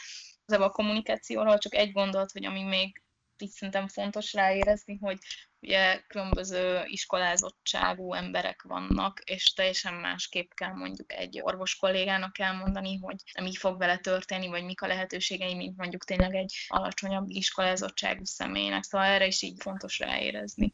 [0.46, 3.04] Ez a kommunikációról csak egy gondolat, hogy ami még
[3.42, 5.18] így szerintem fontos ráérezni, hogy
[5.60, 13.16] ugye különböző iskolázottságú emberek vannak, és teljesen másképp kell mondjuk egy orvos kollégának elmondani, hogy
[13.42, 18.84] mi fog vele történni, vagy mik a lehetőségei, mint mondjuk tényleg egy alacsonyabb iskolázottságú személynek.
[18.84, 20.72] Szóval erre is így fontos ráérezni.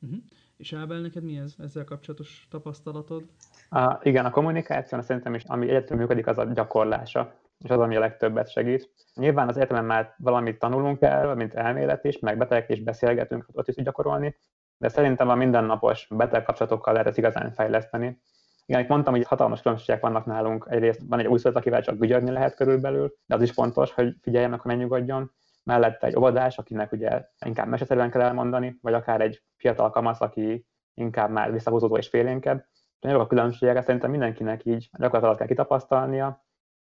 [0.00, 0.18] Uh-huh.
[0.56, 3.24] És Ábel, neked mi ez ezzel kapcsolatos tapasztalatod?
[3.68, 7.96] A, igen, a kommunikáció szerintem is, ami egyetlen működik, az a gyakorlása és az, ami
[7.96, 8.90] a legtöbbet segít.
[9.14, 13.68] Nyilván az egyetemen már valamit tanulunk el, mint elmélet is, meg betegek is beszélgetünk, ott
[13.68, 14.36] is gyakorolni,
[14.78, 18.20] de szerintem a mindennapos beteg kapcsolatokkal lehet ezt igazán fejleszteni.
[18.66, 20.66] Igen, mondtam, hogy hatalmas különbségek vannak nálunk.
[20.68, 24.50] Egyrészt van egy újszülött, akivel csak gügyörni lehet körülbelül, de az is fontos, hogy figyeljen
[24.50, 25.32] hogy megnyugodjon.
[25.64, 30.66] Mellette egy óvodás, akinek ugye inkább meseszerűen kell elmondani, vagy akár egy fiatal kamasz, aki
[30.94, 32.64] inkább már visszahúzódó és félénkebb.
[33.00, 36.44] De a különbségek szerintem mindenkinek így gyakorlatilag kell kitapasztalnia,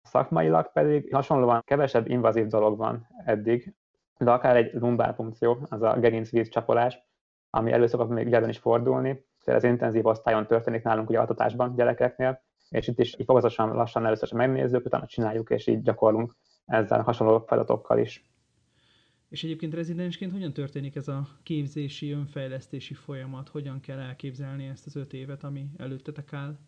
[0.03, 3.75] Szakmailag pedig hasonlóan kevesebb invazív dolog van eddig,
[4.19, 6.99] de akár egy lumbár funkció, az a gerincvíz csapolás,
[7.51, 12.43] ami elő szokott még ügyelben is fordulni, az intenzív osztályon történik nálunk ugye altatásban gyerekeknél,
[12.69, 16.37] és itt is így fokozatosan lassan először sem megnézzük, utána csináljuk, és így gyakorlunk
[16.67, 18.33] ezzel hasonló feladatokkal is.
[19.29, 23.49] És egyébként rezidensként hogyan történik ez a képzési, önfejlesztési folyamat?
[23.49, 26.59] Hogyan kell elképzelni ezt az öt évet, ami előttetek áll?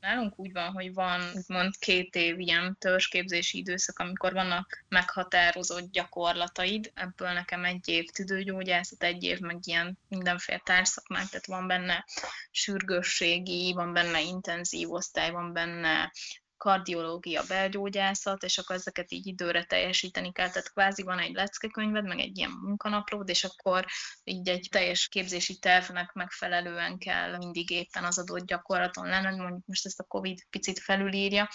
[0.00, 6.90] Nálunk úgy van, hogy van úgymond két év ilyen törzsképzési időszak, amikor vannak meghatározott gyakorlataid.
[6.94, 12.04] Ebből nekem egy év tüdőgyógyászat, egy év meg ilyen mindenféle társzakmák, tehát van benne
[12.50, 16.12] sürgősségi, van benne intenzív osztály, van benne
[16.60, 20.48] kardiológia, belgyógyászat, és akkor ezeket így időre teljesíteni kell.
[20.48, 23.84] Tehát kvázi van egy leckekönyved, meg egy ilyen munkanaplód, és akkor
[24.24, 29.86] így egy teljes képzési tervnek megfelelően kell mindig éppen az adott gyakorlaton lenned, mondjuk most
[29.86, 31.48] ezt a Covid picit felülírja,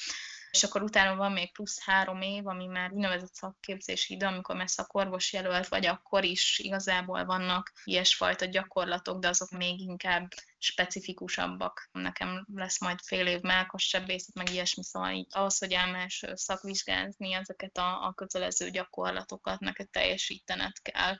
[0.55, 4.69] és akkor utána van még plusz három év, ami már úgynevezett szakképzési idő, amikor már
[4.69, 11.89] szakorvos jelölt vagy, akkor is igazából vannak ilyesfajta gyakorlatok, de azok még inkább specifikusabbak.
[11.91, 17.33] Nekem lesz majd fél év melkos sebészet, meg ilyesmi, szóval így ahhoz, hogy elmás szakvizsgázni
[17.33, 21.15] ezeket a, a kötelező gyakorlatokat, neked teljesítened kell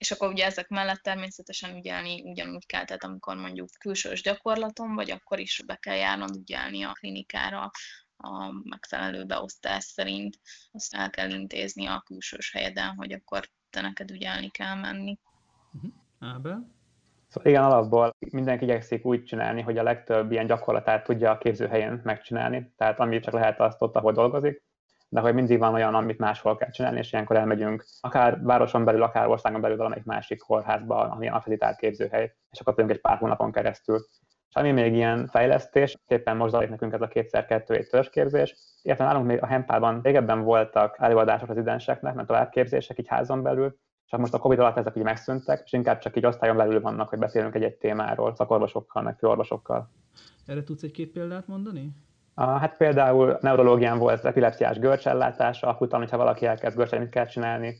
[0.00, 5.10] és akkor ugye ezek mellett természetesen ügyelni ugyanúgy kell, tehát amikor mondjuk külsős gyakorlaton vagy,
[5.10, 7.70] akkor is be kell járnod ügyelni a klinikára,
[8.20, 10.38] a megfelelő beosztás szerint
[10.72, 15.18] azt el kell intézni a külsős helyeden, hogy akkor te neked ügyelni kell menni.
[15.72, 15.90] Uh-huh.
[16.18, 16.78] Ábel?
[17.28, 22.00] Szóval igen, alapból mindenki igyekszik úgy csinálni, hogy a legtöbb ilyen gyakorlatát tudja a képzőhelyen
[22.04, 24.62] megcsinálni, tehát amit csak lehet azt ott, ahol dolgozik,
[25.08, 29.02] de hogy mindig van olyan, amit máshol kell csinálni, és ilyenkor elmegyünk akár városon belül,
[29.02, 33.52] akár országon belül valamelyik másik kórházba, ami akkreditált képzőhely, és akkor tudunk egy pár hónapon
[33.52, 34.06] keresztül
[34.50, 38.56] és ami még ilyen fejlesztés, éppen most zajlik nekünk ez a kétszer kettő egy törzsképzés.
[38.82, 43.76] Értem, nálunk még a Hempában régebben voltak előadások az idenseknek, mert továbbképzések így házon belül,
[44.06, 47.08] csak most a Covid alatt ezek így megszűntek, és inkább csak így osztályon belül vannak,
[47.08, 49.90] hogy beszélünk egy-egy témáról, szakorvosokkal, meg főorvosokkal.
[50.46, 51.92] Erre tudsz egy-két példát mondani?
[52.34, 57.78] A, hát például neurológián volt epilepsziás görcsellátása, akutan, hogyha valaki elkezd görcsel, mit kell csinálni,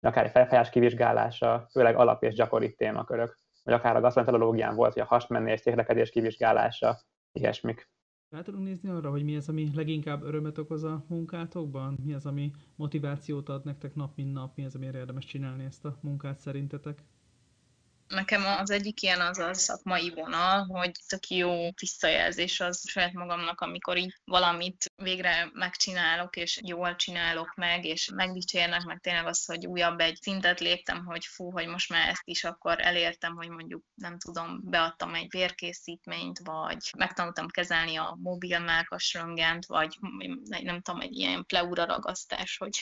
[0.00, 5.02] akár egy felfájás kivizsgálása, főleg alap és gyakori témakörök vagy akár a gastroenterológián volt, hogy
[5.02, 7.00] a hasmenés, téhrekedés kivizsgálása,
[7.32, 7.90] ilyesmik.
[8.28, 11.98] Rá tudunk nézni arra, hogy mi az, ami leginkább örömet okoz a munkátokban?
[12.04, 14.56] Mi az, ami motivációt ad nektek nap, mint nap?
[14.56, 17.02] Mi az, amire érdemes csinálni ezt a munkát szerintetek?
[18.12, 23.60] Nekem az egyik ilyen az a szakmai vonal, hogy tök jó visszajelzés az saját magamnak,
[23.60, 29.66] amikor így valamit végre megcsinálok, és jól csinálok meg, és megdicsérnek, meg tényleg az, hogy
[29.66, 33.84] újabb egy szintet léptem, hogy fú, hogy most már ezt is akkor elértem, hogy mondjuk
[33.94, 38.64] nem tudom, beadtam egy vérkészítményt, vagy megtanultam kezelni a mobil
[39.12, 39.98] röngent, vagy
[40.62, 42.78] nem tudom, egy ilyen pleura ragasztás, hogy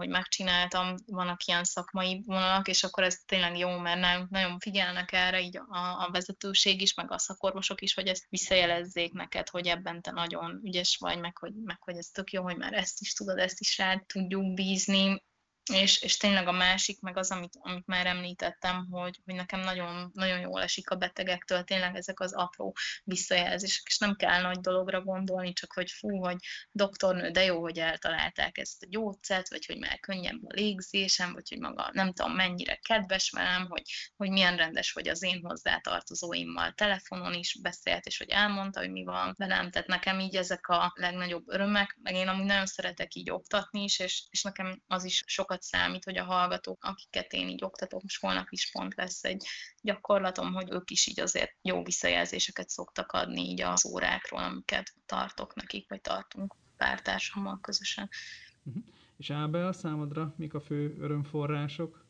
[0.00, 5.12] hogy megcsináltam, vannak ilyen szakmai vonalak, és akkor ez tényleg jó, mert nem, nagyon figyelnek
[5.12, 9.66] erre így a, a vezetőség is, meg a szakorvosok is, hogy ezt visszajelezzék neked, hogy
[9.66, 13.00] ebben te nagyon ügyes vagy, meg hogy, meg hogy ez tök jó, hogy már ezt
[13.00, 15.22] is tudod, ezt is rád tudjuk bízni,
[15.72, 20.10] és, és tényleg a másik, meg az, amit, amit már említettem, hogy, hogy nekem nagyon,
[20.14, 25.02] nagyon jól esik a betegektől, tényleg ezek az apró visszajelzések, és nem kell nagy dologra
[25.02, 26.36] gondolni, csak hogy fú, hogy
[26.70, 31.48] doktornő, de jó, hogy eltalálták ezt a gyógyszert, vagy hogy már könnyebb a légzésem, vagy
[31.48, 33.82] hogy maga nem tudom mennyire kedves velem, hogy,
[34.16, 39.04] hogy milyen rendes vagy az én hozzátartozóimmal telefonon is beszélt, és hogy elmondta, hogy mi
[39.04, 43.30] van velem, tehát nekem így ezek a legnagyobb örömek, meg én amúgy nagyon szeretek így
[43.30, 47.48] oktatni is, és, és nekem az is sokat sokat számít, hogy a hallgatók, akiket én
[47.48, 49.46] így oktatok, most holnap is pont lesz egy
[49.82, 55.54] gyakorlatom, hogy ők is így azért jó visszajelzéseket szoktak adni így az órákról, amiket tartok
[55.54, 58.08] nekik, vagy tartunk pártársammal közösen.
[58.62, 58.82] Uh-huh.
[59.16, 62.08] És Ábel, számodra mik a fő örömforrások?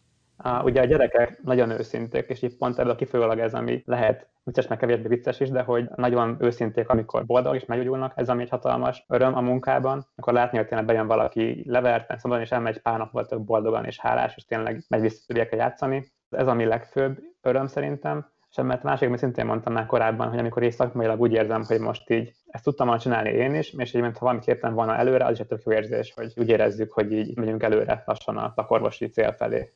[0.64, 4.78] Ugye a gyerekek nagyon őszinték, és itt pont ebből kifolyólag ez, ami lehet vicces, meg
[4.78, 9.04] kevésbé vicces is, de hogy nagyon őszinték, amikor boldog és meggyógyulnak, ez ami egy hatalmas
[9.08, 13.12] öröm a munkában, akkor látni, hogy tényleg bejön valaki leverten, szabadon, és elmegy pár nap
[13.12, 16.12] volt boldogan és hálás, és tényleg megy vissza játszani.
[16.30, 20.38] Ez a mi legfőbb öröm szerintem, és mert másik, amit szintén mondtam már korábban, hogy
[20.38, 23.94] amikor én szakmailag úgy érzem, hogy most így ezt tudtam volna csinálni én is, és
[23.94, 26.92] így, mintha valamit léptem volna előre, az is egy tök jó érzés, hogy úgy érezzük,
[26.92, 29.72] hogy így megyünk előre lassan a szakorvosi cél felé.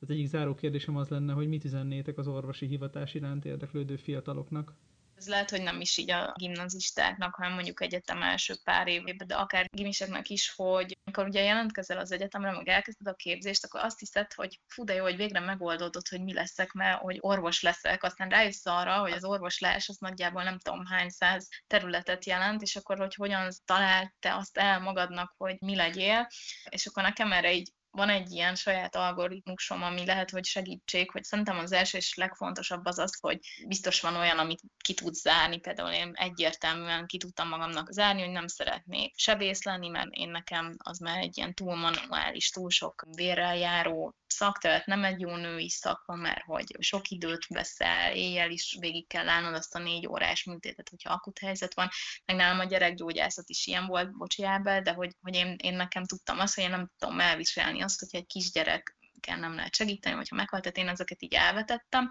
[0.00, 4.74] Az egyik záró kérdésem az lenne, hogy mit üzennétek az orvosi hivatás iránt érdeklődő fiataloknak?
[5.16, 9.34] Ez lehet, hogy nem is így a gimnazistáknak, hanem mondjuk egyetem első pár évében, de
[9.34, 13.98] akár gimiseknek is, hogy amikor ugye jelentkezel az egyetemre, meg elkezded a képzést, akkor azt
[13.98, 18.02] hiszed, hogy fú, de jó, hogy végre megoldódott, hogy mi leszek, mert hogy orvos leszek,
[18.02, 22.76] aztán rájössz arra, hogy az orvoslás az nagyjából nem tudom hány száz területet jelent, és
[22.76, 26.28] akkor, hogy hogyan talált te azt el magadnak, hogy mi legyél,
[26.68, 31.24] és akkor nekem erre így van egy ilyen saját algoritmusom, ami lehet, hogy segítség, hogy
[31.24, 35.58] szerintem az első és legfontosabb az az, hogy biztos van olyan, amit ki tudsz zárni,
[35.58, 40.76] például én egyértelműen ki tudtam magamnak zárni, hogy nem szeretnék sebész lenni, mert én nekem
[40.78, 45.36] az már egy ilyen túl manuális, túl sok vérrel járó szak, tehát nem egy jó
[45.36, 50.06] női szakma, mert hogy sok időt veszel, éjjel is végig kell állnod azt a négy
[50.06, 51.88] órás műtétet, hogyha akut helyzet van,
[52.24, 56.38] meg nálam a gyerekgyógyászat is ilyen volt, bocsiába, de hogy, hogy én, én nekem tudtam
[56.38, 60.28] azt, hogy én nem tudom elviselni azt, hogyha egy kisgyerek kell nem lehet segíteni, vagy
[60.28, 62.08] ha meghalt, tehát én ezeket így elvetettem,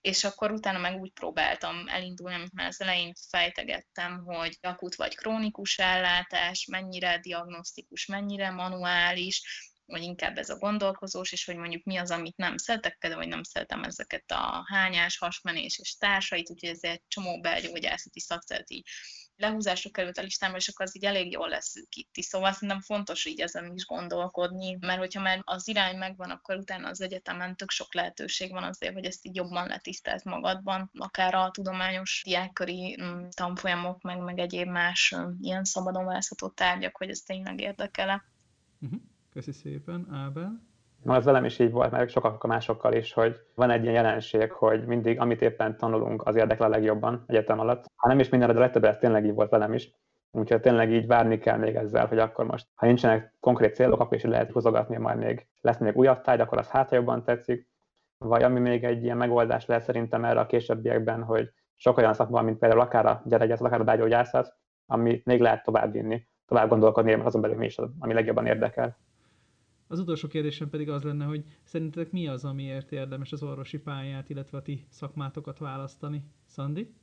[0.00, 5.16] és akkor utána meg úgy próbáltam elindulni, amit már az elején fejtegettem, hogy akut vagy
[5.16, 9.42] krónikus ellátás, mennyire diagnosztikus, mennyire manuális,
[9.84, 13.30] vagy inkább ez a gondolkozós, és hogy mondjuk mi az, amit nem szeretek, például, hogy
[13.30, 18.88] nem szeretem ezeket a hányás, hasmenés és társait, úgyhogy ez egy csomó belgyógyászati szakcert így
[19.40, 22.22] lehúzásra került a listámra, és akkor az így elég jól leszűkíti.
[22.22, 26.88] Szóval szerintem fontos így ezen is gondolkodni, mert hogyha már az irány megvan, akkor utána
[26.88, 31.50] az egyetemen tök sok lehetőség van azért, hogy ezt így jobban letisztelt magadban, akár a
[31.50, 37.60] tudományos diákköri mm, tanfolyamok, meg, meg egyéb más ilyen szabadon választható tárgyak, hogy ez tényleg
[37.60, 38.24] érdekele.
[38.80, 39.00] Uh-huh.
[39.32, 40.69] Köszi szépen, Ábel.
[41.02, 44.52] Na, ez velem is így volt, meg sokak másokkal is, hogy van egy ilyen jelenség,
[44.52, 47.84] hogy mindig, amit éppen tanulunk, az érdekel a legjobban egyetem alatt.
[47.96, 49.90] Ha nem is minden, de legtöbb ez tényleg így volt velem is.
[50.32, 54.16] Úgyhogy tényleg így várni kell még ezzel, hogy akkor most, ha nincsenek konkrét célok, akkor
[54.16, 57.68] is lehet húzogatni, majd még lesz még újabb tárgy, akkor az hát jobban tetszik.
[58.18, 62.42] Vagy ami még egy ilyen megoldás lehet szerintem erre a későbbiekben, hogy sok olyan szakma,
[62.42, 67.12] mint például akár a gyerekgyászat, akár a bágyógyászat, amit még lehet tovább vinni, tovább gondolkodni,
[67.12, 68.98] azon belül mi is, ami legjobban érdekel.
[69.90, 74.28] Az utolsó kérdésem pedig az lenne, hogy szerintetek mi az, amiért érdemes az orvosi pályát,
[74.28, 76.22] illetve a ti szakmátokat választani?
[76.46, 76.94] Szandi?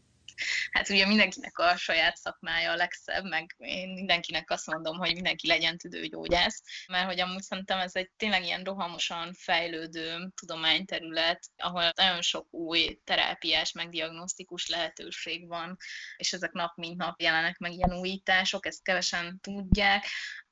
[0.71, 5.47] Hát ugye mindenkinek a saját szakmája a legszebb, meg én mindenkinek azt mondom, hogy mindenki
[5.47, 12.21] legyen tüdőgyógyász, mert hogy amúgy szerintem ez egy tényleg ilyen rohamosan fejlődő tudományterület, ahol nagyon
[12.21, 15.78] sok új terápiás, meg diagnosztikus lehetőség van,
[16.17, 20.06] és ezek nap mint nap jelenek meg ilyen újítások, ezt kevesen tudják,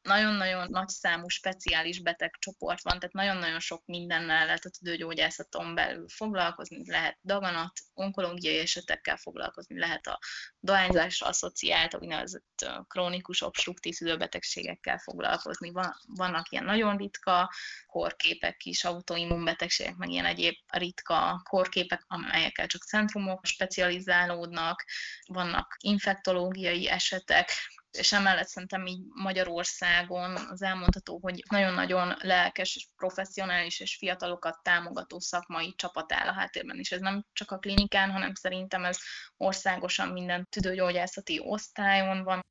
[0.05, 6.91] nagyon-nagyon nagy számú speciális betegcsoport van, tehát nagyon-nagyon sok mindennel lehet a tüdőgyógyászaton belül foglalkozni,
[6.91, 10.19] lehet daganat, onkológiai esetekkel foglalkozni, lehet a
[10.59, 15.71] dohányzásra asszociált, úgynevezett krónikus obstruktív tüdőbetegségekkel foglalkozni.
[15.71, 17.53] Van, vannak ilyen nagyon ritka
[17.87, 24.85] korképek is, autoimmunbetegségek, meg ilyen egyéb ritka korképek, amelyekkel csak centrumok specializálódnak,
[25.25, 27.51] vannak infektológiai esetek,
[27.97, 35.73] és emellett szerintem így Magyarországon az elmondható, hogy nagyon-nagyon lelkes, professzionális és fiatalokat támogató szakmai
[35.75, 38.97] csapat áll a háttérben, és ez nem csak a klinikán, hanem szerintem ez
[39.37, 42.45] országosan minden tüdőgyógyászati osztályon van,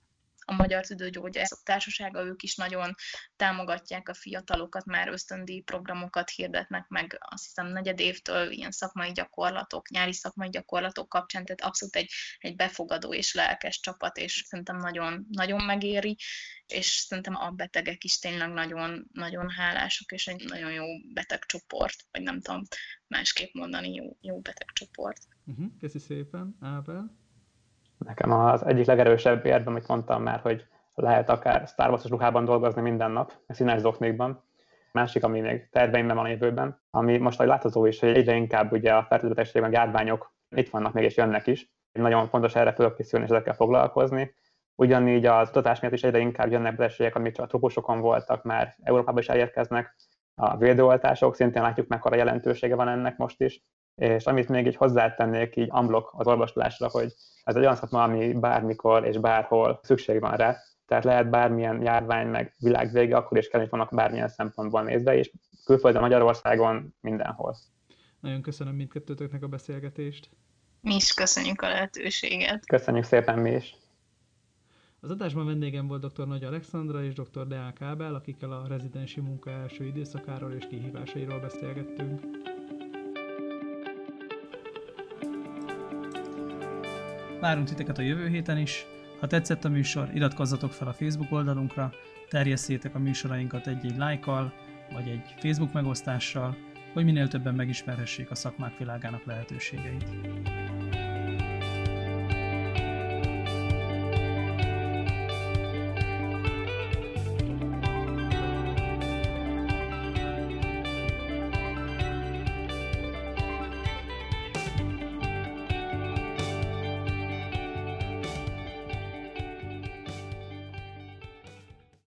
[0.45, 2.95] a Magyar Tüdőgyógyászok Társasága, ők is nagyon
[3.36, 9.88] támogatják a fiatalokat, már ösztöndíj programokat hirdetnek meg, azt hiszem negyed évtől ilyen szakmai gyakorlatok,
[9.88, 15.26] nyári szakmai gyakorlatok kapcsán, tehát abszolút egy, egy befogadó és lelkes csapat, és szerintem nagyon,
[15.30, 16.16] nagyon megéri,
[16.66, 22.22] és szerintem a betegek is tényleg nagyon, nagyon hálások, és egy nagyon jó betegcsoport, vagy
[22.22, 22.62] nem tudom
[23.07, 25.22] másképp mondani, jó, jó betegcsoport.
[25.45, 25.66] Uh-huh.
[25.78, 27.23] Köszi szépen, Ábel.
[28.05, 32.82] Nekem az egyik legerősebb érve, amit mondtam már, hogy lehet akár Star Wars ruhában dolgozni
[32.82, 34.42] minden nap, színes zoknékban.
[34.92, 38.72] Másik, ami még terveimben van a jövőben, ami most ahogy látható is, hogy egyre inkább
[38.72, 41.72] ugye a fertőzőbetegségben járványok itt vannak még és jönnek is.
[41.92, 44.34] Nagyon fontos erre fölkészülni és ezekkel foglalkozni.
[44.74, 48.74] Ugyanígy az utatás miatt is egyre inkább jönnek betegségek, amik csak a trópusokon voltak, már
[48.82, 49.96] Európába is elérkeznek.
[50.34, 53.64] A védőoltások, szintén látjuk mekkora jelentősége van ennek most is.
[53.95, 57.14] És amit még így hozzátennék így unblock az orvoslásra, hogy
[57.45, 62.26] ez egy olyan szakma, ami bármikor és bárhol szükség van rá, tehát lehet bármilyen járvány,
[62.26, 65.32] meg világvége, akkor is kell, hogy vannak bármilyen szempontból nézve, és
[65.64, 67.57] külföldön, Magyarországon, mindenhol.
[68.20, 70.30] Nagyon köszönöm mindkettőtöknek a beszélgetést.
[70.80, 72.66] Mi is köszönjük a lehetőséget.
[72.66, 73.76] Köszönjük szépen mi is.
[75.01, 76.26] Az adásban vendégem volt dr.
[76.26, 77.47] Nagy Alexandra és dr.
[77.47, 82.20] Deák Ábel, akikkel a rezidensi munka első időszakáról és kihívásairól beszélgettünk.
[87.45, 88.86] Várunk titeket a jövő héten is.
[89.20, 91.92] Ha tetszett a műsor, iratkozzatok fel a Facebook oldalunkra,
[92.28, 94.53] terjesszétek a műsorainkat egy-egy lájkkal,
[94.92, 96.57] vagy egy Facebook megosztással,
[96.92, 100.05] hogy minél többen megismerhessék a szakmák világának lehetőségeit.